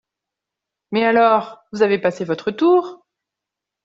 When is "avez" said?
1.83-1.99